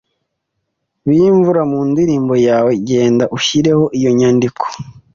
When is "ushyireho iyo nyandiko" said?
3.37-4.63